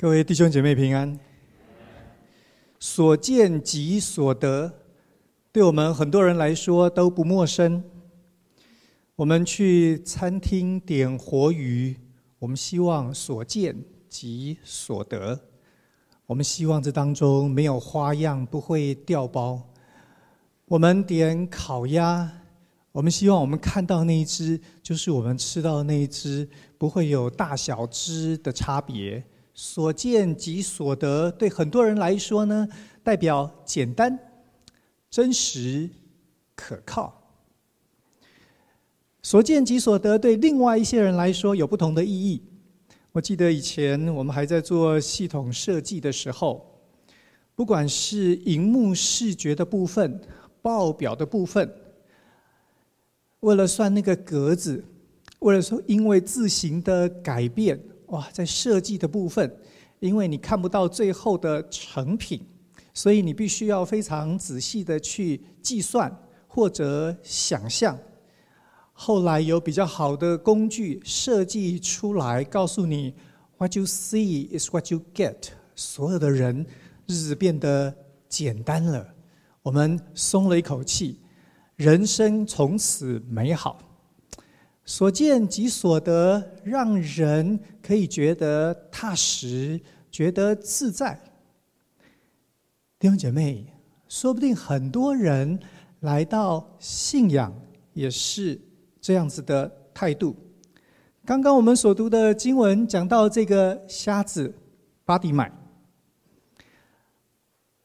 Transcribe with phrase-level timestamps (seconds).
[0.00, 1.20] 各位弟兄姐妹平安。
[2.78, 4.72] 所见即所得，
[5.52, 7.84] 对我们很多人来说都不陌生。
[9.14, 11.94] 我们去餐厅点活鱼，
[12.38, 13.76] 我们希望所见
[14.08, 15.38] 即所得。
[16.24, 19.62] 我们希望这当中没有花样，不会掉包。
[20.64, 22.26] 我们点烤鸭，
[22.90, 26.48] 我们希望我们看到那一只就是我们吃到的那一只，
[26.78, 29.22] 不会有大小只的差别。
[29.62, 32.66] 所见即所得，对很多人来说呢，
[33.02, 34.18] 代表简单、
[35.10, 35.86] 真实、
[36.54, 37.14] 可靠。
[39.20, 42.42] 所见即所得，对另外一些人来说有不同的意义。
[43.12, 46.80] 我记得以前我们还在做系统设计的时候，
[47.54, 50.18] 不管是荧幕视觉的部分、
[50.62, 51.70] 报表的部分，
[53.40, 54.82] 为了算那个格子，
[55.40, 57.78] 为了说因为字形的改变。
[58.10, 59.52] 哇，在设计的部分，
[59.98, 62.44] 因为你看不到最后的成品，
[62.92, 66.14] 所以你必须要非常仔细的去计算
[66.46, 67.98] 或者想象。
[68.92, 73.14] 后来有比较好的工具设计出来，告诉你
[73.56, 75.36] “What you see is what you get”。
[75.74, 76.66] 所有的人
[77.06, 77.94] 日子变得
[78.28, 79.14] 简单了，
[79.62, 81.18] 我们松了一口气，
[81.76, 83.78] 人生从此美好。
[84.84, 91.18] 所见即所得，让人可以觉得踏实，觉得自在。
[92.98, 93.66] 弟兄姐妹，
[94.08, 95.58] 说不定很多人
[96.00, 97.54] 来到信仰
[97.92, 98.60] 也是
[99.00, 100.34] 这样子的态度。
[101.24, 104.52] 刚刚我们所读的经文讲到这个瞎子
[105.04, 105.52] 巴底买，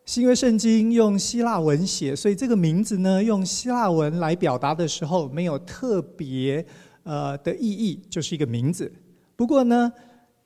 [0.06, 6.66] 新约圣经用希腊文写，所以这个名字呢，用希腊文来表达的时候，没有特别。
[7.06, 8.92] 呃的意义就是一个名字。
[9.36, 9.92] 不过呢，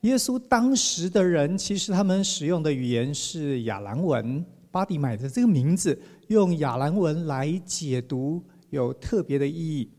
[0.02, 4.46] 耶稣当时的人其实他们使用的语言是亚兰文。
[4.72, 9.90] 巴底买的这个名字用亚兰文来解读有特别的意义。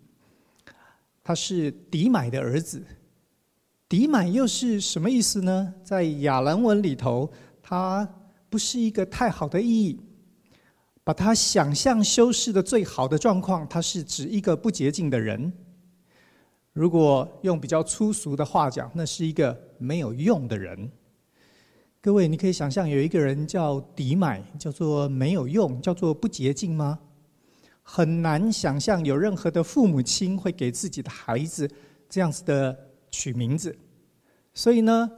[1.25, 2.81] 他是底买的儿子。
[3.88, 5.75] 底买又是什么意思呢？
[5.82, 7.28] 在亚兰文里头，
[7.60, 8.09] 它
[8.49, 9.99] 不是一个太好的意义。
[11.03, 15.53] 把它想象修饰的最好的状况，它是指一个不洁净的人。
[16.72, 20.91] 如果用比较粗俗的话讲，那是一个没有用的人。
[22.00, 26.98] 各位，你可以想象有一个人叫迪买，叫做没有用，叫做不洁净吗？
[27.82, 31.69] 很难想象有任何的父母亲会给自己的孩子
[32.08, 32.78] 这样子的
[33.10, 33.76] 取名字。
[34.54, 35.10] 所以呢，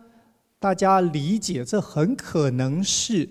[0.58, 3.28] 大家理解这很可能是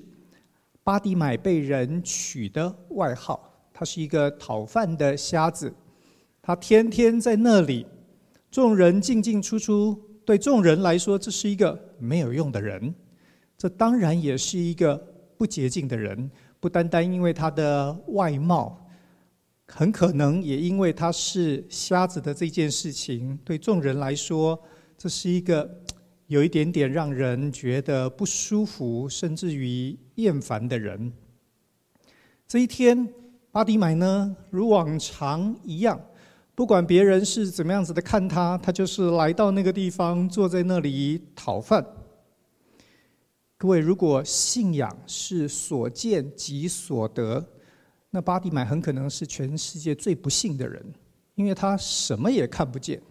[0.84, 3.52] 巴迪买被人取的外号。
[3.74, 5.74] 他是一个讨饭的瞎子，
[6.40, 7.88] 他天天在那里。
[8.52, 12.94] 众人进进出出，对众人来说，这是一个没有用的人。
[13.58, 14.98] 这当然也是一个
[15.38, 16.30] 不洁净的人，
[16.60, 18.86] 不单单因为他的外貌，
[19.68, 24.62] 很可能也因为他是瞎子的这件事情，对众人来说，
[24.98, 25.70] 这是一个
[26.28, 31.14] 有一点点让人觉得不舒服，甚至于厌烦的人。
[32.46, 33.08] 这一天，
[33.50, 35.98] 巴底买呢，如往常一样。
[36.54, 41.86] 不管别人是怎么样子的看他，他就是来到那个地方，坐在那里讨饭。
[43.58, 47.44] 各位，如果信仰是所见即所得，
[48.10, 50.84] 那巴蒂买很可能是全世界最不幸的人，
[51.36, 53.02] 因为他什么也看不见。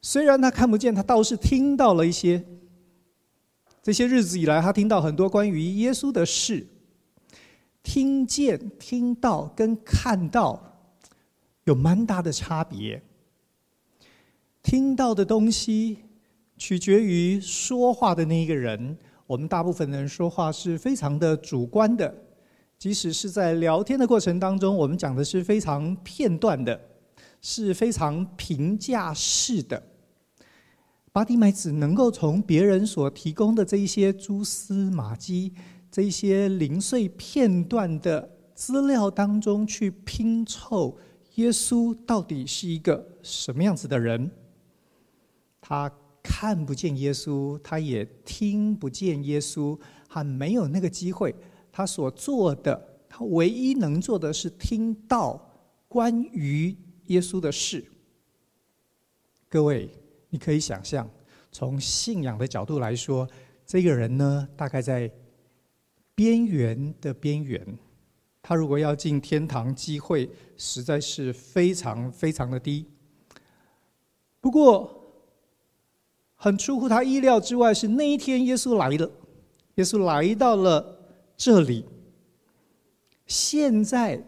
[0.00, 2.44] 虽然他看不见，他倒是听到了一些。
[3.82, 6.66] 这些日子以来，他听到很多关于耶稣的事。
[7.82, 10.71] 听见、听到跟看到。
[11.64, 13.02] 有蛮大的差别。
[14.62, 15.98] 听到的东西
[16.56, 18.96] 取决于说话的那一个人。
[19.26, 22.14] 我们大部分的人说话是非常的主观的，
[22.78, 26.78] 即使是在聊天的过程当中，我们讲的是非常片段的，
[27.40, 29.82] 是非常评价式的。
[31.12, 35.54] 巴底买只能够从别人所提供的这一些蛛丝马迹、
[35.90, 40.98] 这一些零碎片段的资料当中去拼凑。
[41.36, 44.30] 耶稣到底是一个什么样子的人？
[45.60, 45.90] 他
[46.22, 51.34] 看不见耶稣，他也听不见耶稣，他没有那个机会。
[51.70, 55.50] 他所做的，他唯一能做的是听到
[55.88, 56.76] 关于
[57.06, 57.82] 耶稣的事。
[59.48, 59.88] 各位，
[60.28, 61.08] 你可以想象，
[61.50, 63.26] 从信仰的角度来说，
[63.64, 65.10] 这个人呢，大概在
[66.14, 67.66] 边缘的边缘。
[68.42, 72.84] 他如果要进天堂，机会实在是非常非常的低。
[74.40, 75.00] 不过，
[76.34, 79.08] 很出乎他意料之外，是那一天耶稣来了，
[79.76, 80.98] 耶稣来到了
[81.36, 81.84] 这里。
[83.24, 84.20] 现在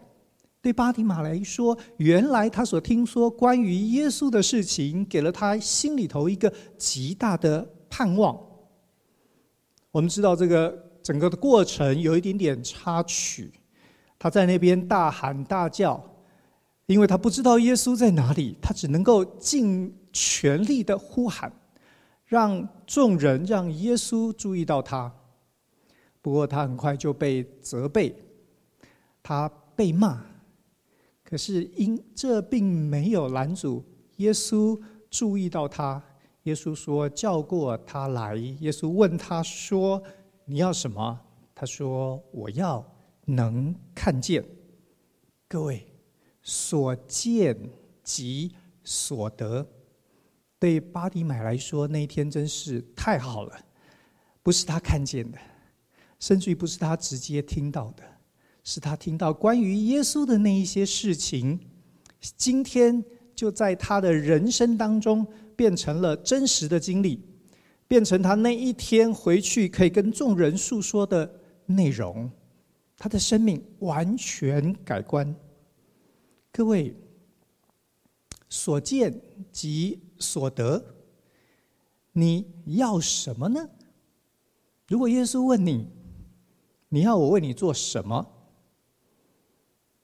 [0.61, 8.39] 对巴提马来说，原来他所听说关于耶稣的事情，给了他心里头一个极大的盼望。
[9.91, 10.73] 我们知道这个
[11.03, 13.51] 整个的过程有一点点插曲，
[14.25, 16.03] 他在那边大喊大叫，
[16.87, 21.53] 因为他不知道耶稣在哪里，他只能够尽全力的呼喊，
[22.25, 25.13] 让众人让耶稣注意到他。
[26.23, 28.15] 不过他很快就被责备。
[29.21, 30.25] 他被骂，
[31.23, 33.85] 可是因这并没有拦阻
[34.15, 34.75] 耶稣
[35.11, 36.01] 注意到他。
[36.45, 40.01] 耶稣说：“叫过他来。”耶稣问他说
[40.45, 41.19] ：“你要什么？”
[41.53, 42.83] 他说：“我要
[43.25, 44.43] 能看见。”
[45.47, 45.85] 各位，
[46.41, 47.57] 所见
[48.03, 49.67] 即所得。
[50.57, 53.59] 对巴迪买来说，那一天真是太好了。
[54.41, 55.37] 不是他看见的，
[56.19, 58.03] 甚至于不是他直接听到的。
[58.63, 61.59] 是他听到关于耶稣的那一些事情，
[62.35, 63.03] 今天
[63.35, 65.25] 就在他的人生当中
[65.55, 67.21] 变成了真实的经历，
[67.87, 71.31] 变成他那一天回去可以跟众人诉说的
[71.67, 72.27] 内容，
[72.97, 75.35] 他的生命完全改观。
[76.51, 76.95] 各位，
[78.47, 79.21] 所见
[79.51, 80.83] 即所得，
[82.13, 83.69] 你要什么呢？
[84.87, 85.89] 如果耶稣问你，
[86.89, 88.25] 你要我为你做什么？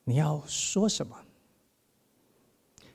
[0.03, 1.15] 你要说什么？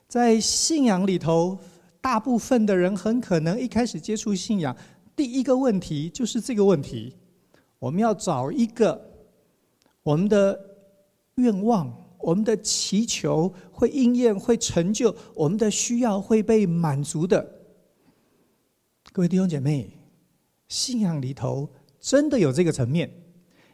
[0.07, 1.59] 在信仰里头，
[2.01, 4.77] 大部分的人很可能一开始接触信仰，
[5.15, 7.17] 第一个问题就是这个问题：
[7.79, 9.16] 我们要找一个
[10.07, 10.57] 我们的
[11.35, 17.45] 愿望、我们的祈求会应验、会成就，我们的需要会被满足的。
[19.13, 19.91] 各位弟兄姐妹，
[20.69, 21.69] 信仰里头
[21.99, 23.11] 真的有这个层面，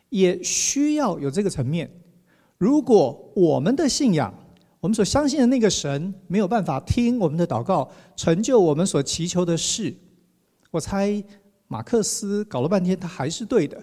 [0.09, 1.91] 也需要有这个层面。
[2.57, 4.33] 如果我们的信仰，
[4.81, 9.95] 我们所相信的那个神没有办法听我们的祷告，成就我们所祈求的事，
[10.71, 11.23] 我猜
[11.69, 13.79] 马克思搞了半天，他还是对的，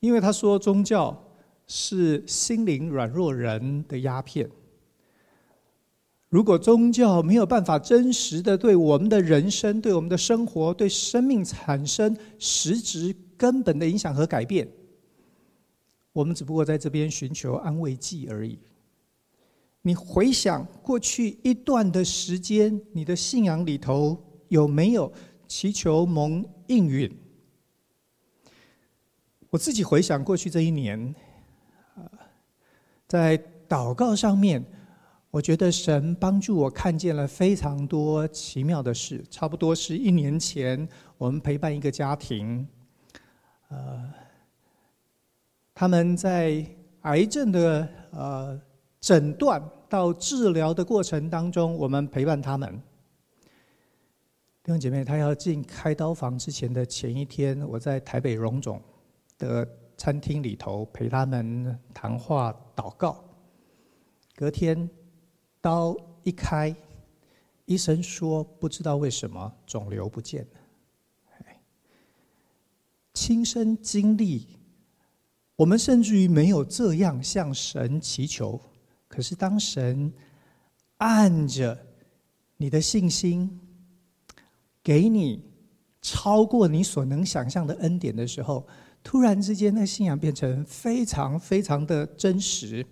[0.00, 1.22] 因为他说宗教
[1.66, 4.50] 是心灵软弱人的鸦片。
[6.28, 14.66] 如果宗教没有办法真实的对我们的人生、对我们的生活、对生命产生实质根本的影响和改变，
[16.12, 18.58] 我们只不过在这边寻求安慰剂而已。
[19.82, 24.16] 你回想过去一段的时间，你的信仰里头
[24.48, 25.12] 有没有
[25.46, 27.14] 祈求蒙应允？
[29.50, 31.14] 我自己回想过去这一年，
[33.12, 33.38] 在
[33.68, 34.64] 祷告上面，
[35.30, 39.22] 我觉得神帮助我看见了非常多奇妙的事。
[39.30, 40.88] 差不多是一年前，
[41.18, 42.66] 我们陪伴一个家庭，
[43.68, 44.10] 呃。
[45.74, 46.64] 他们在
[47.02, 48.58] 癌症的呃
[48.98, 52.80] 诊断到治疗的过程当中，我们陪伴他们。
[54.62, 58.80] 弟兄姐妹，他要进开刀房之前的前一天，我在台北荣总
[59.36, 59.68] 的
[60.02, 63.22] 餐厅里头陪他们谈话祷告。
[64.34, 64.90] 隔天
[65.60, 66.74] 刀一开，
[67.66, 71.46] 医生说不知道为什么肿瘤不见了。
[73.14, 74.58] 亲身经历。
[75.54, 78.60] 我们甚至于没有这样向神祈求，
[79.06, 80.12] 可是当神
[80.96, 81.78] 按着
[82.56, 83.60] 你的信心，
[84.82, 85.48] 给你
[86.00, 88.66] 超过你所能想象的恩典的时候，
[89.02, 92.86] 突然之间，那信仰变成非常非常的真实。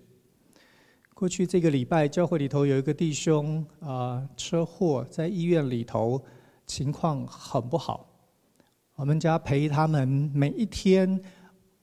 [1.13, 6.23] 过去这个礼拜，教会里头有一个弟兄啊，车祸在医院里头，
[6.65, 8.07] 情况很不好。
[8.95, 11.21] 我们家陪他们每一天。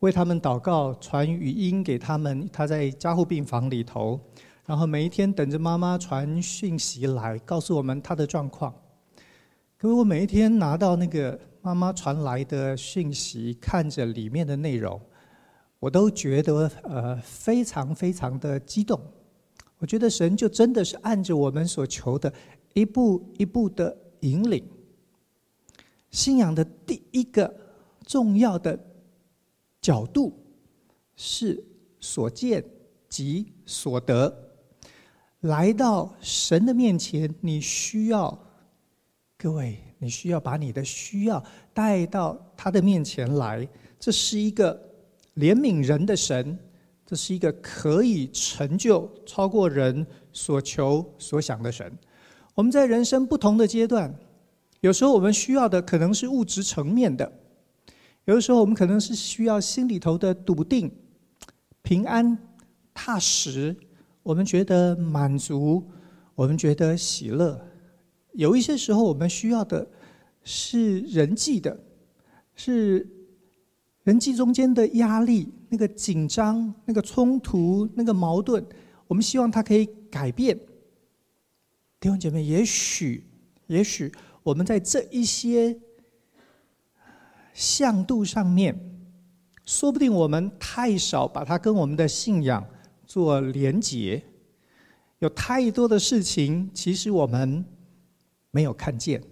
[0.00, 2.48] 为他们祷告，传语音给他们。
[2.52, 4.20] 他在加护病房里头，
[4.64, 8.72] 然后每一天等着妈妈传讯息来告诉我们他的状况。
[9.78, 15.00] 可是我每一天拿到那个妈妈传来的讯息，看着里面的内容，
[15.78, 19.00] 我都觉得呃非常非常的激动。
[19.78, 22.32] 我觉得神就真的是按着我们所求的，
[22.74, 24.68] 一步一步的引领。
[26.10, 27.54] 信仰的第一个
[28.04, 28.78] 重要的。
[29.80, 30.36] 角度
[31.14, 31.64] 是
[32.00, 32.62] 所见
[33.08, 34.36] 即所得。
[35.42, 38.36] 来到神的面前，你需要
[39.40, 41.40] 各位，你需要把你的需要
[41.72, 43.66] 带到他的面前来。
[43.96, 44.74] 这是一个
[45.36, 46.58] 怜悯人的神，
[47.06, 51.96] 这是一个可以成就超过人所求所想的神。
[52.56, 54.12] 我们在人生不同的阶段，
[54.80, 57.32] 有时候我们需要的可能是物质层面的，
[58.24, 60.90] 有的时候我们可能是需要心里头的笃定、
[61.82, 62.36] 平安、
[62.92, 63.76] 踏实，
[64.24, 65.88] 我们觉得满足，
[66.34, 67.64] 我们觉得喜乐。
[68.32, 69.88] 有一些时候我们需要的
[70.42, 71.78] 是人际的，
[72.54, 73.06] 是
[74.04, 78.64] 人际中间的压力、那个紧张、那个冲突、那个矛盾，
[79.06, 80.58] 我们希望它可以改变。
[82.00, 83.24] 弟兄姐妹，也许，
[83.66, 84.12] 也许。
[84.44, 85.78] 我们在这一些
[87.52, 88.74] 向度上面，
[89.66, 92.64] 说不定我们太少把它跟我们的信仰
[93.04, 94.22] 做连结，
[95.18, 97.62] 有太多的事情其实我们
[98.50, 99.22] 没有看见。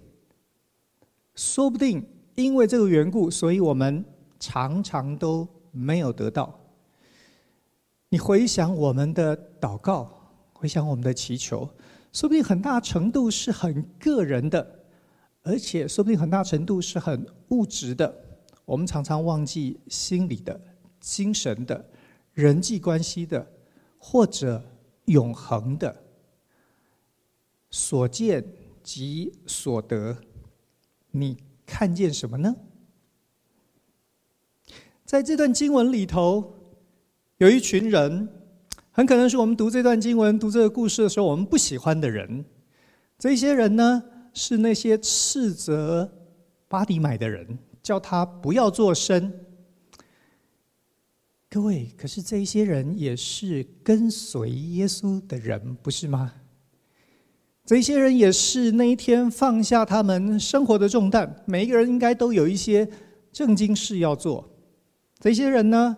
[1.35, 2.05] 说不定
[2.35, 4.03] 因为这个缘故，所以我们
[4.39, 6.59] 常常都没有得到。
[8.09, 10.09] 你回想我们的祷告，
[10.53, 11.69] 回想我们的祈求，
[12.13, 14.75] 说不定很大程度是很个人的。
[15.43, 18.13] 而且说不定很大程度是很物质的，
[18.65, 20.59] 我们常常忘记心理的、
[20.99, 21.85] 精神的、
[22.33, 23.47] 人际关系的，
[23.97, 24.61] 或者
[25.05, 25.95] 永恒的。
[27.69, 28.43] 所见
[28.87, 30.17] 即所得，
[31.11, 32.55] 你看见什么呢？
[35.03, 36.55] 在这段经文里头，
[37.35, 38.29] 有一群人，
[38.91, 42.45] 很可能是我们读这段经文、读这个故事的时候，我们不喜欢的人。
[43.19, 44.01] 这些人呢？
[44.33, 46.09] 是那些斥责
[46.69, 49.33] 巴迪买的人，叫他不要作声。
[51.49, 56.33] 各位，可是这些人也是跟随耶稣的人，不是吗？
[57.67, 62.87] 这些人也是那一天放下他们生活的重担，每一个人应该都有一些
[63.33, 64.49] 正经事要做。
[65.19, 65.97] 这些人呢，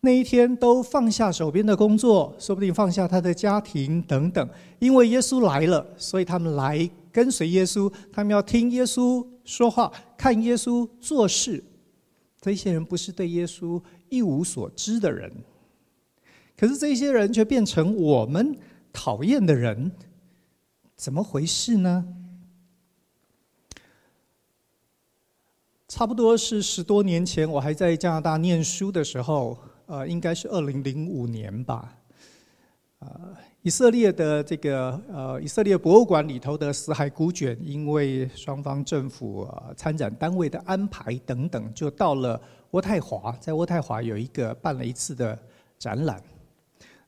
[0.00, 4.48] 那一天都放下手边的工作，说不定放下他的家庭等等，
[4.80, 6.90] 因为耶稣来了，所以他们来。
[7.12, 11.62] 跟随耶稣，他们要听耶稣说话，看耶稣做事。
[12.40, 15.30] 这些人不是对耶稣一无所知的人，
[16.56, 18.56] 可是这些人却变成我们
[18.92, 19.90] 讨厌的人，
[21.00, 22.04] 怎么回事呢？
[25.88, 31.96] 差不多是十多年前，我还在加拿大念书的时候，呃，应该是二零零五年吧，
[32.98, 33.34] 呃。
[33.62, 42.38] 以色列的这个呃，以色列博物馆里头的死海古卷，因为双方政府呃参展单位的安排等等，就到了
[42.72, 45.38] 渥太华，在渥太华有一个办了一次的
[45.78, 46.22] 展览。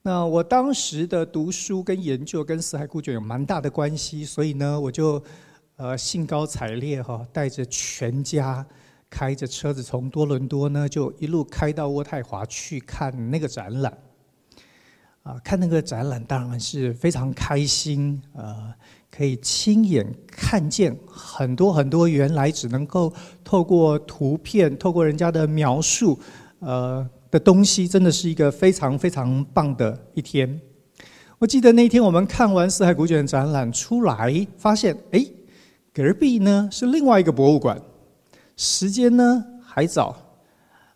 [0.05, 5.23] 那我当时的读书跟研究跟死海古卷有蛮大的关系，所以呢，我就
[5.77, 8.67] 呃兴高采烈哈，带着全家
[9.09, 13.97] 开着车子从多伦多呢，就一路开到渥太华去看那个展览。
[15.23, 18.75] 啊，看那个展览当然是非常开心，呃，
[19.09, 23.13] 可以亲眼看见很多很多原来只能够
[23.45, 26.19] 透过图片、透过人家的描述，
[26.59, 30.61] 呃的东西，真的是一个非常非常棒的一天。
[31.39, 35.27] 我记得那天我们看完四海古卷展览出来，发现哎，
[35.93, 37.81] 隔壁呢是另外一个博物馆，
[38.57, 40.15] 时间呢还早，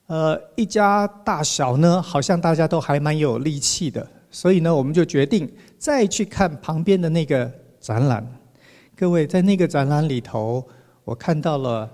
[0.08, 4.06] 呃，一家大小呢好像大家都还蛮有力气的。
[4.30, 7.50] 所以呢，我们就决定再去看旁边的那个
[7.80, 8.24] 展览。
[8.94, 10.62] 各位，在那个展览里头，
[11.04, 11.90] 我看到了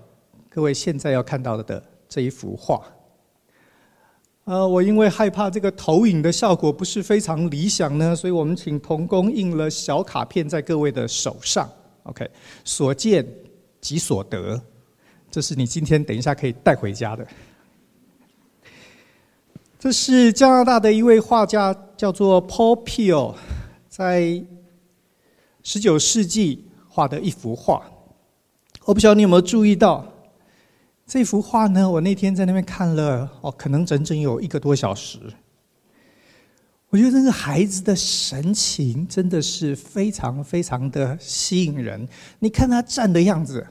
[0.48, 2.82] 各位现在要看到的这一幅画。
[4.44, 11.70] 呃，我因为害怕这个投影的效果不是非常理想呢，所以我们请童工印了小卡片在各位的手上。
[12.02, 12.28] OK，
[12.64, 13.24] 所见
[13.80, 14.60] 即所得，
[15.30, 17.24] 这是你今天等一下可以带回家的。
[19.78, 23.36] 这是加拿大的一位画家，叫做 Paul Peel，
[23.88, 24.44] 在
[25.62, 27.80] 十九世纪画的一幅画。
[28.84, 30.11] 我不晓得你有没有注意到
[31.12, 31.90] 这幅画呢？
[31.90, 35.18] 我那天在那边看了哦，可能整整有一个多小时。
[36.88, 42.08] 我觉得那个孩子的神情真的是非常非常的吸引人。
[42.38, 43.66] 你看他站的样子，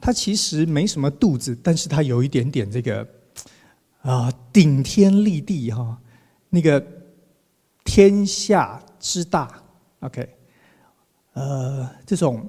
[0.00, 3.04] 他其实没什么肚子，但是他有一点点这个。
[4.02, 5.98] 啊，顶天立地哈，
[6.50, 6.80] 那个
[7.82, 9.60] 天下之大
[9.98, 10.36] ，OK，
[11.32, 12.48] 呃，这种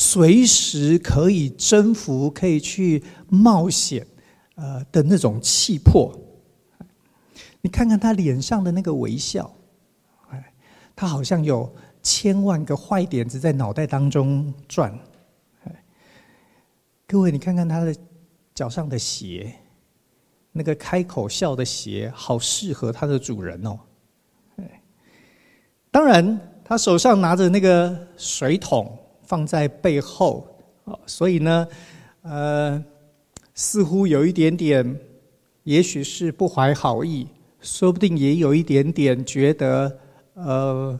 [0.00, 4.06] 随时可以征服、可以去冒险，
[4.54, 6.16] 呃的那种气魄。
[7.60, 9.52] 你看看他脸上的那个微笑，
[10.30, 10.52] 哎，
[10.94, 14.96] 他好像有千万个坏点子在脑袋当中转。
[17.08, 17.92] 各位，你看看他的
[18.54, 19.52] 脚上的鞋。
[20.52, 23.78] 那个开口笑的鞋，好适合它的主人哦。
[25.90, 28.97] 当然，他手上拿着那个水桶
[29.28, 30.46] 放在背后，
[30.86, 31.68] 啊所以呢，
[32.22, 32.82] 呃，
[33.52, 34.98] 似乎有一点点，
[35.64, 37.26] 也许是不怀好意，
[37.60, 39.98] 说不定也有一点点觉得，
[40.32, 40.98] 呃，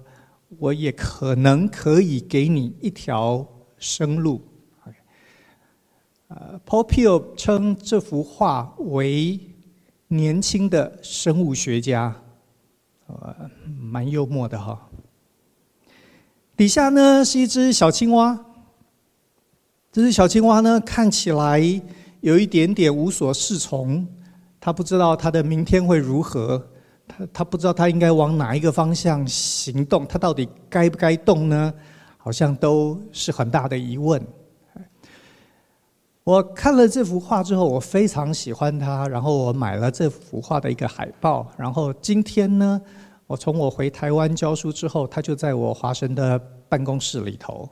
[0.59, 3.47] 我也可能可以给你一条
[3.79, 4.43] 生路。
[6.29, 9.41] 呃，Popiel 称这幅画为
[10.09, 12.15] 年轻的生物学家，
[13.07, 14.88] 呃，蛮幽默的哈。
[16.59, 18.37] 底下呢是一只小青蛙，
[19.93, 21.61] 这只小青蛙呢看起来
[22.21, 24.05] 有一点点无所适从，
[24.59, 26.61] 它不知道它的明天会如何，
[27.07, 31.73] 它它不知道它应该往哪一个方向行动，它到底该不该动呢？
[32.17, 34.21] 好像都是很大的疑问。
[36.25, 41.47] 我看了这幅画之后，我非常喜欢它，然后我买了这幅画的一个海报。
[41.57, 42.81] 然后今天呢，
[43.29, 47.69] 我从我回台湾教书之后，他就在我华神的办公室里头。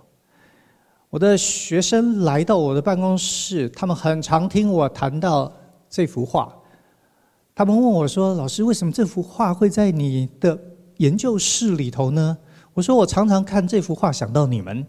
[1.08, 5.50] 我的学生来到我的办公室，他们很常听我谈到
[5.88, 6.54] 这幅画。
[7.54, 10.60] 他们问我说：“老师，为什么这幅画会在你的
[10.98, 12.36] 研究室里头呢？”
[12.74, 14.86] 我说：“我常常看这幅画，想到你们。”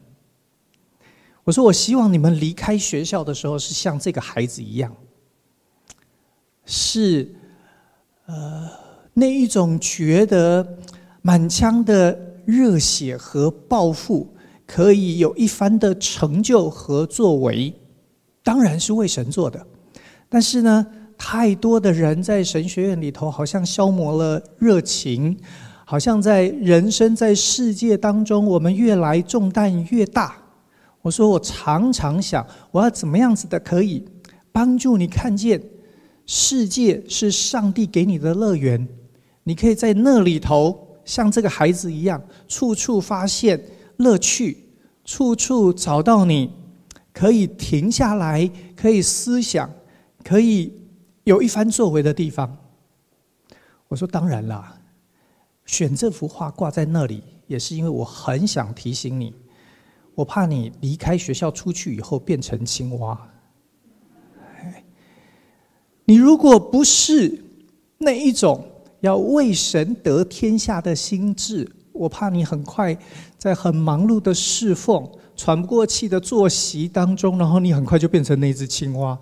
[1.46, 4.94] 我说：“我希望你们离开学校的时候是像这个孩子一样，
[6.66, 7.34] 是
[8.26, 8.70] 呃
[9.20, 10.78] 那一种觉得
[11.24, 14.28] 满腔的热血和抱负，
[14.68, 17.74] 可以有一番的成就和作为，
[18.44, 19.66] 当然是为神做的。
[20.30, 20.86] 但是呢，
[21.18, 25.36] 太多的人在神学院里头，好像消磨了热情，
[25.84, 30.38] 好像在人生在世界当中，我们越来重担越大。”
[31.02, 34.06] 我说，我常常想，我要怎么样子的可以
[34.52, 35.60] 帮助你看见
[36.28, 38.88] 世界是上帝给你的乐园，
[39.48, 43.58] 你可以在那里头像这个孩子一样，处处发现
[43.96, 44.58] 乐趣，
[45.06, 46.52] 处处找到你
[47.14, 49.72] 可以停下来、可以思想、
[50.22, 50.74] 可以
[51.24, 52.58] 有一番作为的地方。
[53.88, 54.78] 我说，当然啦，
[55.66, 59.34] 选这幅画挂在那里，也是因为我很想提醒你。
[60.14, 63.18] 我怕你离开学校出去以后变成青蛙。
[66.04, 67.46] 你如果不是
[67.98, 68.66] 那一种
[69.00, 72.98] 要为神得天下的心智，我怕你很快
[73.38, 79.18] 在很忙碌的侍奉、喘不过气的作息当中，然后你很快就变成那只青蛙，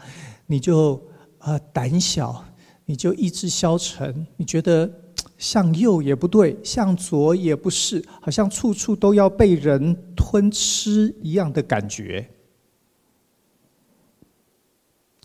[0.48, 1.02] 你就
[1.40, 2.44] 呃胆小，
[2.86, 4.92] 你就意志消沉，你觉得。
[5.38, 12.26] 向右也不对，向左也不是，好像处处都要被人吞吃一样的感觉。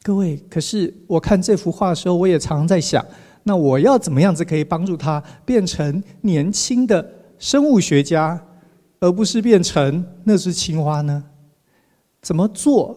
[0.02, 3.06] 各位，可是我看这幅画的时候，我也常常在想，
[3.50, 7.04] 那我要怎么样子可以帮助他变成年轻的
[7.36, 8.40] 生物学家，
[9.00, 11.24] 而不是变成那只青蛙呢？
[12.22, 12.96] 怎么做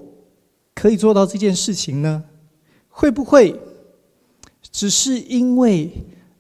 [0.76, 2.26] 可以做到这件事情呢？
[2.88, 3.60] 会不会
[4.62, 5.92] 只是因为？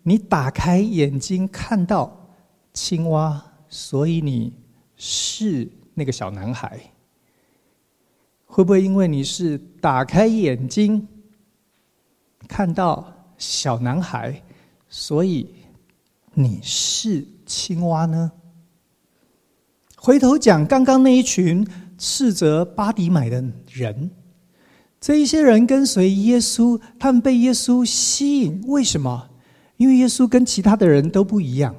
[0.05, 2.27] 你打开眼睛看到
[2.73, 4.51] 青蛙，所以你
[4.97, 6.77] 是那个小男孩。
[8.45, 11.07] 会不会因为你是打开眼睛
[12.49, 13.12] 看到
[13.43, 14.41] 小男孩，
[14.87, 15.53] 所以
[16.33, 18.31] 你是青蛙呢？
[19.97, 24.09] 回头讲刚刚那一群斥责巴迪买的人，
[25.01, 29.29] 这一些人跟随耶稣，他们被耶稣吸引，为什么？
[29.75, 31.75] 因为耶稣跟其他的人都不一样，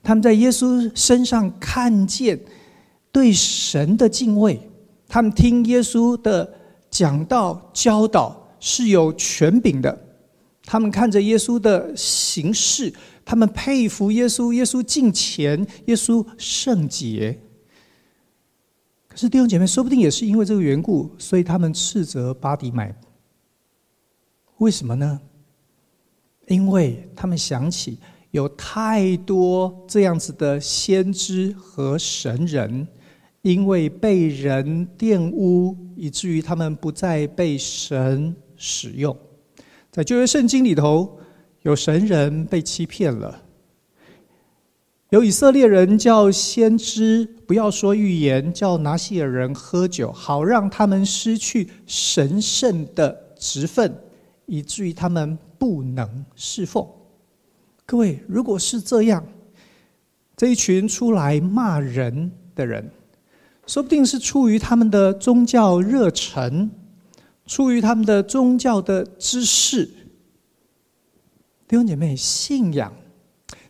[0.00, 2.38] 他们在耶稣身上看见
[3.10, 4.60] 对神的敬畏，
[5.08, 6.48] 他们听耶稣的
[6.88, 9.98] 讲道教导是有权柄的，
[10.64, 12.92] 他们看着耶稣的行事，
[13.24, 17.38] 他们佩服耶稣，耶稣敬虔，耶稣圣洁。
[19.08, 22.94] 可是弟兄姐妹，说不定也是因为这个缘故，所以他们斥责巴底买。
[24.58, 25.20] 为什么呢？
[26.48, 27.98] 因为他们想起
[28.30, 32.86] 有太多这样子的先知和神人，
[33.42, 39.16] 因为被人玷污，以至于他们不再被神使用。
[39.92, 41.16] 在旧约圣经里头，
[41.60, 43.42] 有神人被欺骗了，
[45.10, 53.94] 有以色列人叫先知不要说预言，叫拿细耳人喝酒，好让他们失去神圣的职分，
[54.46, 55.38] 以至于他们。
[55.62, 56.84] 不能侍奉。
[57.86, 59.24] 各位，如果是这样，
[60.36, 62.90] 这一群出来骂人的人，
[63.68, 66.68] 说不定是出于他们的宗教热忱，
[67.46, 69.84] 出于他们的宗教的知识。
[71.68, 72.92] 弟兄姐妹，信仰，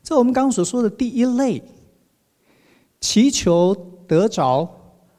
[0.03, 1.63] 在我们刚刚所说的第一类，
[3.01, 3.75] 祈求
[4.09, 4.69] 得着，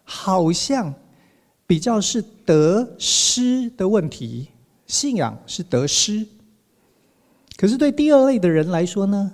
[0.03, 0.93] 好像
[1.65, 4.49] 比较是得失的问题，
[4.85, 6.27] 信仰是得失。
[7.55, 9.33] 可是对第二类的人来说呢，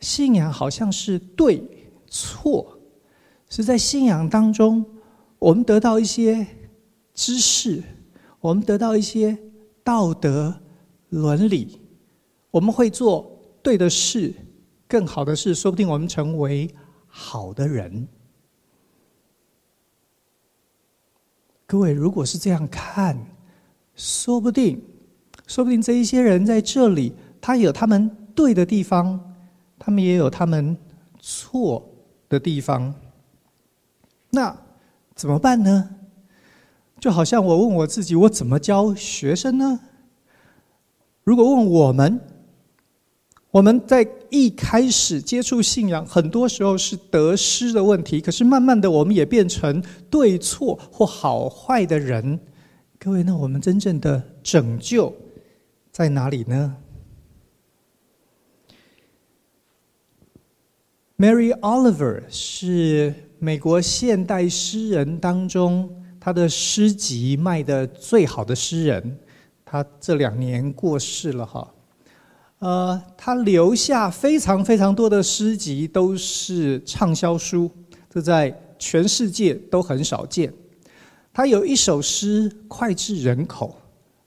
[0.00, 1.62] 信仰好像是对
[2.06, 2.78] 错，
[3.48, 4.84] 是在信仰当中，
[5.38, 6.46] 我们得到一些
[7.20, 7.82] 知识，
[8.40, 9.36] 我们得到一些
[9.84, 10.58] 道德
[11.10, 11.78] 伦理，
[12.50, 14.32] 我们会做对的事，
[14.88, 16.74] 更好的事，说不定我们成为
[17.06, 18.08] 好的人。
[21.66, 23.14] 各位，如果是这样看，
[23.94, 24.82] 说不定，
[25.46, 29.34] 说不定这一些人在这里，他有他们对的地方，
[29.78, 30.74] 他们也有他们
[31.18, 31.86] 错
[32.30, 32.94] 的地方。
[34.30, 34.56] 那
[35.14, 35.96] 怎么办呢？
[37.00, 39.80] 就好像我问我自己，我怎么教学生呢？
[41.24, 42.20] 如果问我们，
[43.50, 48.20] 我们在一开始接触信仰，很多时候是得失的问题。
[48.20, 52.38] 可是慢慢的，我们也变成对错或好坏的人。
[52.98, 55.12] 各位，那我们真正的拯救
[55.90, 56.76] 在哪里呢
[61.16, 69.18] ？Mary Oliver 是美国现代诗人当中，他的诗集卖的最好的诗人。
[69.64, 71.72] 他这两年过世了，哈。
[72.58, 77.70] 呃，他留下非常非常多的诗集，都是畅销书，
[78.10, 80.52] 这在全世界都很少见。
[81.32, 83.78] 他有一首诗脍炙人口，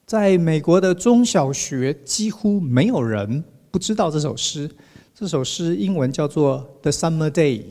[0.06, 4.68] 在美国的中小学几乎没有人不知道这首诗。
[5.14, 7.62] 这首诗英文叫做《The Summer Day》，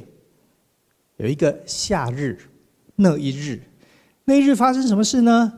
[1.17, 2.39] 有一个夏日，
[2.95, 3.61] 那一日，
[4.33, 5.53] 那日发生什么事呢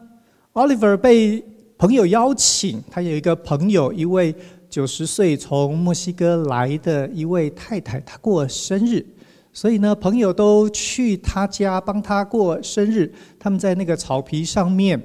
[0.53, 1.45] ？Oliver 被
[1.79, 4.35] 朋友邀请，他有一个朋友，一位。
[4.69, 9.07] 九十岁从墨西哥来的一位太太，她过生日，
[9.53, 13.15] 所以呢，朋友都去她家帮她过生日。
[13.39, 15.01] 他们在那个草皮上面，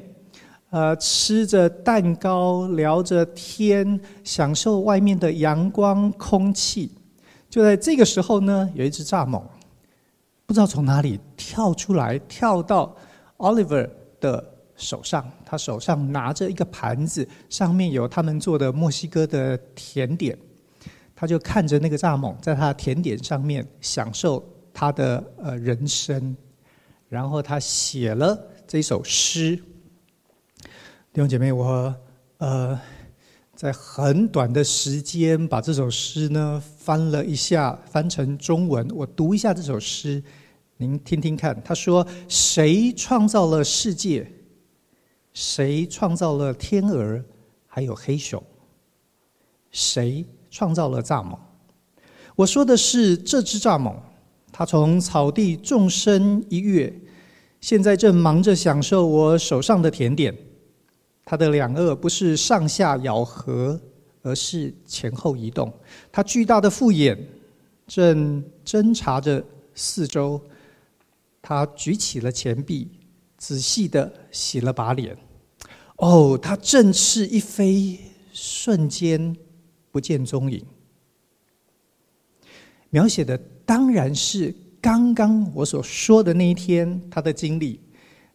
[0.72, 6.92] 呃，吃着蛋糕，聊着天，享受外面的阳光、空气。
[7.48, 9.44] 就在这个时候呢，有一只蚱蜢，
[10.48, 12.96] 不知道从哪里跳出来，跳到
[13.40, 13.90] Oliver
[14.22, 14.54] 的。
[14.82, 20.40] 手上，他手上拿着一个盘子，上面有他们做的墨西哥的甜点。
[21.14, 24.42] 他就看着那个蚱蜢，在他的甜点上面享受
[24.74, 26.34] 他的呃人生，
[27.10, 29.58] 然后他写了这首诗。
[31.12, 31.94] 弟兄姐妹，我
[32.38, 32.80] 呃
[33.54, 40.24] 在很短的时间把这首诗呢翻了一下，翻成中文，我读一下这首诗，
[40.82, 41.62] 您听听看。
[41.62, 44.26] 他说：“谁创造了世界？”
[45.34, 47.22] 谁创造了天鹅，
[47.68, 48.42] 还有黑熊？
[49.72, 51.38] 谁创造了蚱蜢？
[52.34, 53.94] 我说的是这只蚱蜢，
[54.54, 56.94] 它从草地纵身一跃，
[57.60, 60.34] 现在正忙着享受我手上的甜点。
[61.26, 63.78] 它的两颚不是上下咬合，
[64.22, 65.72] 而是前后移动。
[66.10, 67.22] 它巨大的复眼
[67.86, 69.44] 正侦察着
[69.76, 70.42] 四周。
[71.42, 72.90] 他举起了钱币，
[73.38, 75.18] 仔细的洗了把脸。
[75.98, 78.00] 哦，他振翅一飞，
[78.32, 79.36] 瞬间
[79.92, 80.66] 不见踪影。
[82.90, 87.80] 描写的当然是刚刚我所说的那一天他的经历。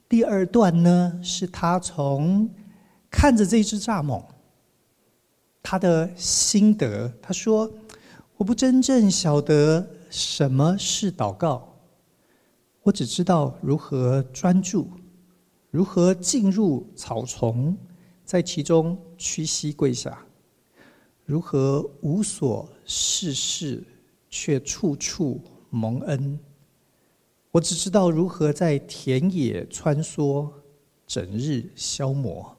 [0.09, 2.49] 第二段呢，是他从
[3.11, 4.23] 看着这只蚱蜢，
[5.63, 7.13] 他的心得。
[7.23, 7.73] 他说
[8.37, 11.74] ：“我不真正晓得什么是祷告，
[12.85, 14.89] 我只知道如何专注。”
[15.75, 17.77] 如何进入草丛，
[18.25, 20.25] 在其中屈膝跪下？
[21.25, 23.83] 如何无所事事，
[24.31, 26.39] 却处处蒙恩？
[27.51, 30.49] 我只知道如何在田野穿梭，
[31.09, 32.57] 整日消磨。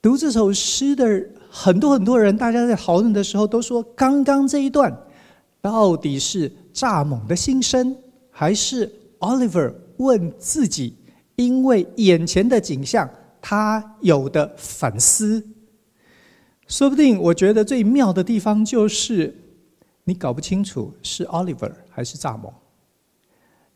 [0.00, 5.06] 读这首诗的很多很多人，大家在讨论的时候都说：刚刚这一段
[5.60, 7.96] 到底是蚱蜢的心声，
[8.30, 9.74] 还是 Oliver？
[9.98, 10.96] 问自己，
[11.36, 13.08] 因为眼前的景象，
[13.40, 15.46] 他有的反思。
[16.66, 19.32] 说不定，我觉得最妙的地方就是，
[20.02, 22.52] 你搞不清楚是 Oliver 还是蚱蜢。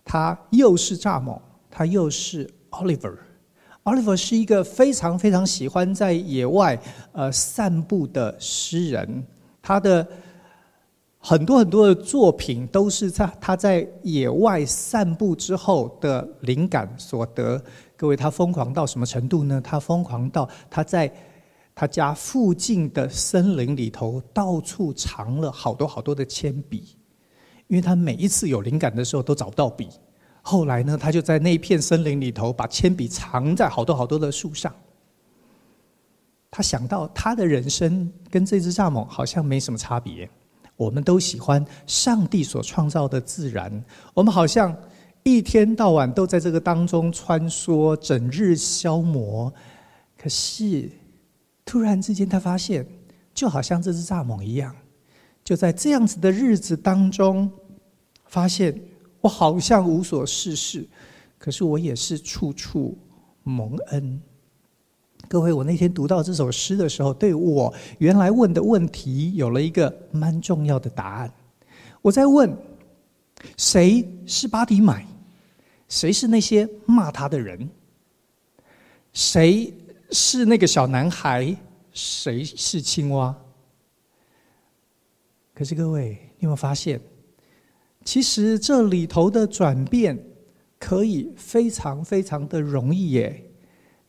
[0.05, 3.15] 他又是蚱蜢，他又是 Oliver。
[3.85, 6.77] Oliver 是一个非常非常喜欢在野外
[7.13, 9.25] 呃散步的诗人，
[9.63, 10.09] 他的。
[11.29, 17.61] 很多很多的作品都是在他在野外散步之后的灵感所得。
[17.97, 19.61] 各位，他疯狂到什么程度呢？
[19.61, 21.13] 他疯狂到他在
[21.75, 26.97] 他家附近的森林里头到处藏了好多好多的铅笔，
[27.67, 29.89] 因为他每一次有灵感的时候都找不到笔，
[30.43, 34.73] 后来呢，他就在那片森林里头，把铅笔藏在好多好多的树上。
[36.53, 40.31] 他想到他的人生跟这只蚱蜢好像没什么差别。
[40.77, 44.77] 我们都喜欢上帝所创造的自然，我们好像
[45.23, 49.53] 一天到晚都在这个当中穿梭，整日消磨。
[50.17, 50.91] 可是
[51.65, 52.87] 突然之间，他发现，
[53.35, 54.75] 就好像这只蚱蜢一样，
[55.43, 57.51] 就在这样子的日子当中，
[58.27, 58.79] 发现
[59.21, 60.87] 我好像无所事事，
[61.39, 62.97] 可是我也是处处
[63.43, 64.21] 蒙恩。
[65.29, 71.33] 各位，我那天读到这首诗的时候，对我原来问的问题有了一个蛮重要的答案。
[72.01, 72.57] 我在问：
[73.57, 75.07] 谁是巴迪买？
[75.89, 77.69] 谁是那些骂他的人？
[79.13, 79.73] 谁
[80.11, 81.57] 是那个小男孩？
[81.93, 83.35] 谁是青蛙？
[85.55, 87.01] 可是各位，你有没有发现，
[88.05, 90.23] 其实这里头的转变
[90.79, 93.43] 可以非常非常的容易耶。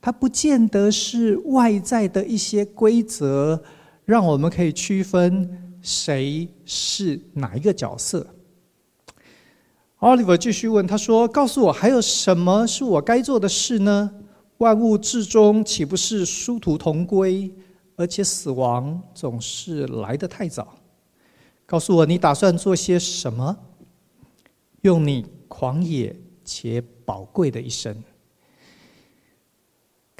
[0.00, 3.62] 它不见得是外在的一些规则，
[4.04, 8.26] 让我们可以区分谁是哪一个角色。
[9.98, 14.10] Oliver 继续问他说：“告诉我，还有什么是我该做的事呢？
[14.58, 17.52] 万物至终岂不是殊途同归？
[17.96, 20.78] 而且死亡总是来得太早。
[21.66, 23.58] 告诉我，你打算做些什么？
[24.82, 27.92] 用你狂野且宝贵的一生。”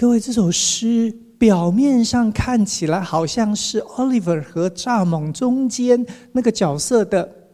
[0.01, 7.49] 各位，这首诗表面上看起来好像是 Oliver 和蚱蜢中间那个角色的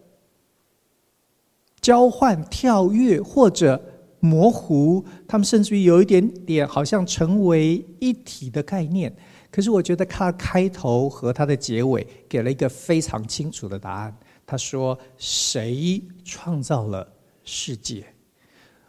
[1.80, 3.82] 交换、跳跃或者
[4.20, 9.10] 模糊，他们甚至于有一点点好像成为一体的概念。
[9.50, 14.14] 可是，我觉得他开头和他的结尾给了一个非常清楚的答案。
[14.44, 17.10] 他说：“谁创造了
[17.42, 18.04] 世界？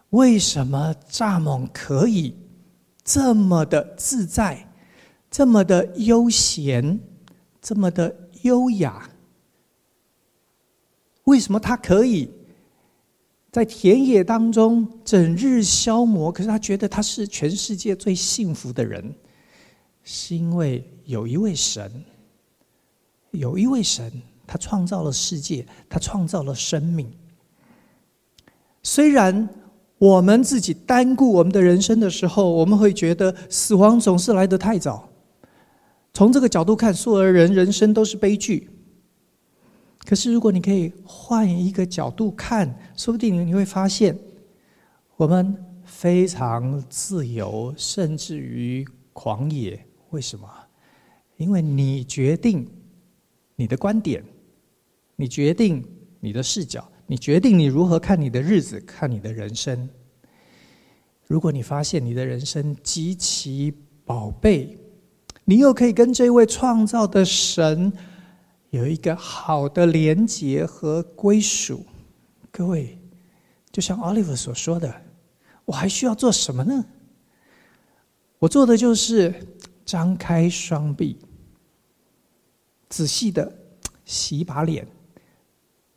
[0.10, 2.36] 为什么蚱蜢可以？”
[3.06, 4.68] 这么的自在，
[5.30, 7.00] 这么的悠闲，
[7.62, 9.08] 这么的优雅，
[11.26, 12.32] 为什么他可以
[13.52, 16.32] 在田野当中整日消磨？
[16.32, 19.13] 可是他觉得他是全世界最幸福的人，
[20.04, 22.04] 是因为有一位神，
[23.30, 24.12] 有一位神，
[24.48, 27.08] 他创造了世界，他创造了生命。
[28.82, 29.48] 虽然。
[29.97, 35.10] 我们自己单顾我们的人生的时候，我们会觉得死亡总是来得太早。
[36.13, 38.69] 从这个角度看，所有人人生都是悲剧。
[40.05, 44.17] 可是，如果你可以换一个角度看，说不定你会发现，
[45.17, 49.84] 我们非常自由，甚至于狂野。
[50.12, 50.47] 为什么？
[51.38, 52.69] 因为你决定
[53.55, 54.23] 你的观点，
[55.15, 55.84] 你决定
[56.19, 56.88] 你的视角。
[57.08, 59.88] 你决定你如何看你的日子，看你的人生。
[61.28, 63.74] 如果你发现你的人生极其
[64.06, 64.78] 宝贝，
[65.44, 67.91] 你又可以跟这位创造的神
[68.70, 71.86] 有一个好的连结和归属。
[72.52, 72.98] 各位，
[73.72, 74.94] 就像 Oliver 所说的，
[75.65, 76.86] 我还需要做什么呢？
[78.39, 79.34] 我做的就是
[79.86, 81.18] 张开双臂，
[82.89, 83.52] 仔细的
[84.06, 84.88] 洗一把脸。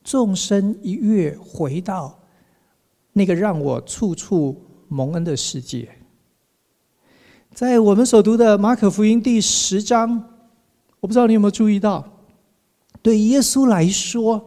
[0.09, 2.19] 纵身一跃，回到
[3.13, 5.87] 那个让我处处蒙恩的世界。
[7.53, 10.11] 在我们所读的马可福音第十章，
[11.01, 12.03] 我不知道你有没有注意到，
[13.03, 14.43] 对耶稣来说，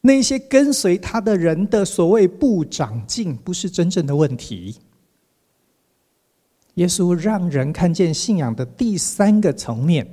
[0.00, 4.76] 那些跟随他的人的所谓不长进，不是真正的问题。
[6.74, 10.04] 耶稣让人看见信仰的第三个层面，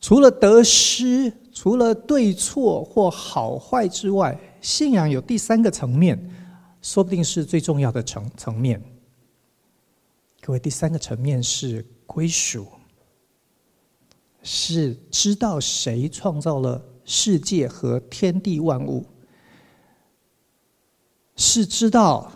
[0.00, 1.32] 除了得失。
[1.50, 6.16] 除了对错或好坏之外，信仰有第三个层面，
[6.80, 8.80] 说不定是最重要的层层面。
[10.40, 12.64] 各位，第三个层面是归属，
[14.40, 19.04] 是知道谁创造了世界和天地万物，
[21.34, 22.30] 是知道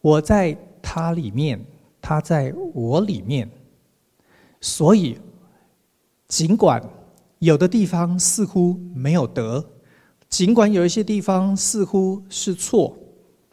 [0.00, 1.62] 我在他里面，
[2.00, 3.46] 他在我里面，
[4.58, 5.18] 所以
[6.30, 6.80] 尽管。
[7.40, 9.64] 有的地方似乎没有得，
[10.28, 12.94] 尽管有一些地方似乎是错，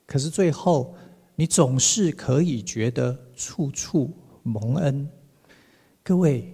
[0.05, 0.93] 可是最后
[1.35, 4.11] 你总是可以觉得处处
[4.43, 5.07] 蒙恩。
[6.03, 6.53] 各位，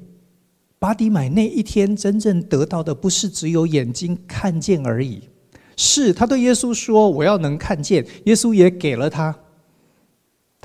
[0.78, 5.28] 巴迪买那一天真正得到的不是只有眼睛看见而已，
[5.76, 9.36] 是他对耶稣说：“我要能看见。”耶稣也给了他，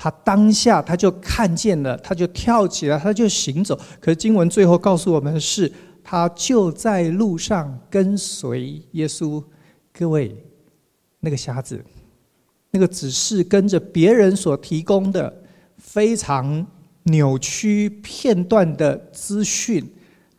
[0.01, 3.77] 他当下他就看见了，他就跳起来，他就行走。
[3.99, 5.69] 可是经文最后告诉我们的是。
[6.01, 9.43] 他就在路上跟随耶稣，
[9.93, 10.35] 各位，
[11.19, 11.85] 那个瞎子
[12.71, 15.31] 那个只是跟着别人所提供的
[15.77, 16.65] 非常
[17.03, 19.87] 扭曲片段的资讯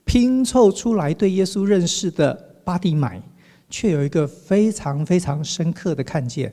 [0.04, 3.22] 拼凑出来对耶稣认识的巴蒂买，
[3.68, 6.52] 却有一个非常非常深刻的看见。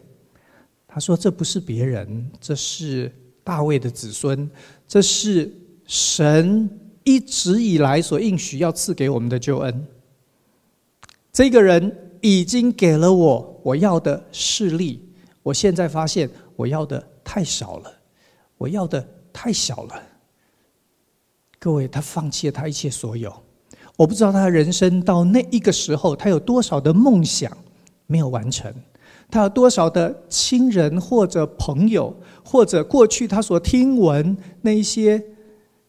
[0.97, 4.49] 他说：“这不是别人，这是大卫的子孙，
[4.87, 5.53] 这是
[5.85, 6.67] 神
[7.03, 9.87] 一直以来所应许要赐给我们的救恩。
[11.31, 15.07] 这个人已经给了我我要的视力。”
[15.43, 17.93] 我现在发现我要的太少了，
[18.57, 20.01] 我要的太小了。
[21.59, 23.31] 各位，他放弃了他一切所有。
[23.97, 27.55] 我不知道他人生到那一个时候，他有多少的梦想
[28.07, 28.73] 没有完成，
[29.29, 35.21] 他有多少的亲人或者朋友，或者过去他所听闻那一些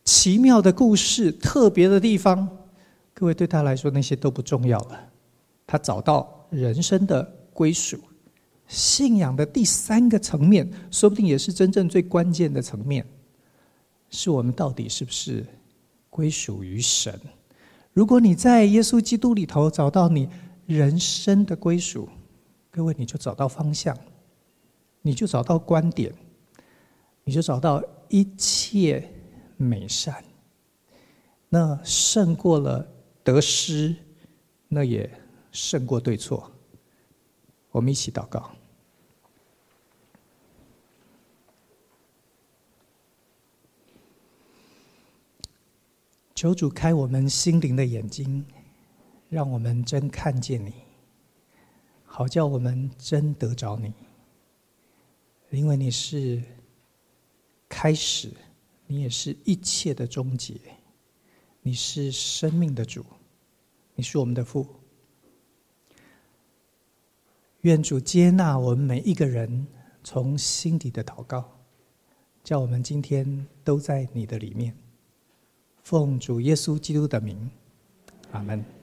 [0.05, 2.49] 奇妙的故事、特别的地方。
[3.15, 5.01] 各位，对他来说那些都不重要了。
[5.67, 7.23] 他找到人生的
[7.53, 7.99] 归属。
[8.67, 13.05] 信仰的第三个层面，说不定也是真正最关键的层面，
[14.11, 15.47] 是我们到底是不是
[16.11, 17.19] 归属于神？
[17.95, 20.29] 如果你在耶稣基督里头找到你
[20.67, 22.09] 人生的归属，
[22.79, 23.99] 各位，你就找到方向，
[25.03, 26.15] 你就找到观点，
[27.25, 29.11] 你就找到一切
[29.57, 30.23] 美善，
[31.49, 32.87] 那胜过了
[33.25, 33.97] 得失，
[34.69, 35.11] 那也
[35.51, 36.53] 胜过对错。
[37.73, 38.49] 我们一起祷告。
[46.33, 48.47] 求主开我们心灵的眼睛，
[49.29, 50.73] 让我们真看见你，
[52.19, 53.95] 好叫我们真得着你。
[55.51, 56.43] 因为你是
[57.69, 58.29] 开始，
[58.89, 60.57] 你也是一切的终结，
[61.63, 63.05] 你是生命的主，
[63.95, 64.67] 你是我们的父。
[67.61, 69.65] 愿主接纳我们每一个人
[70.03, 71.49] 从心底的祷告，
[72.43, 74.77] 叫我们今天都在你的里面。
[75.85, 77.49] 奉主耶稣基督的名，
[78.33, 78.78] 阿门。